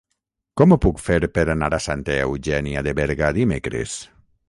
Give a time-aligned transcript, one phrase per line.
[0.61, 3.99] Com ho puc fer per anar a Santa Eugènia de Berga dimecres?